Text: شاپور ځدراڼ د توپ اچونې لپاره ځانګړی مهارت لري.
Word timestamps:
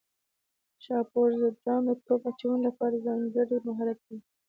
شاپور 0.83 1.29
ځدراڼ 1.41 1.81
د 1.87 1.89
توپ 2.05 2.21
اچونې 2.29 2.59
لپاره 2.67 3.03
ځانګړی 3.05 3.57
مهارت 3.67 3.99
لري. 4.07 4.19